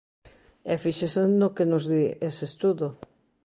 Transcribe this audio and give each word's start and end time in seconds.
E 0.71 0.75
fíxese 0.83 1.21
no 1.39 1.47
que 1.55 1.65
nos 1.71 1.83
di 1.91 2.03
ese 2.29 2.43
estudo. 2.51 2.87